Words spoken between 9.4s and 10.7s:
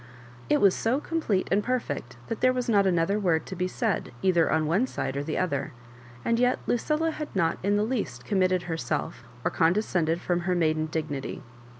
or condescended from her